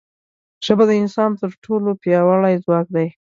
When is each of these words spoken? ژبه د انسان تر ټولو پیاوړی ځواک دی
ژبه 0.65 0.83
د 0.89 0.91
انسان 1.01 1.31
تر 1.39 1.51
ټولو 1.63 1.89
پیاوړی 2.01 2.55
ځواک 2.63 2.87
دی 2.95 3.07